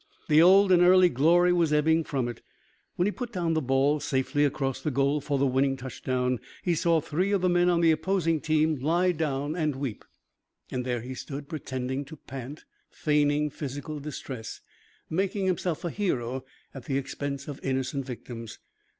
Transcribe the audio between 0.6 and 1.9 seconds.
and early glory was